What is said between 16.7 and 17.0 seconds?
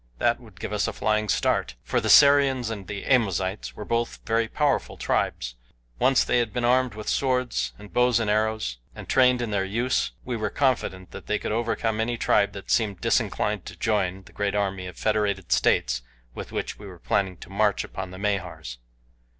we were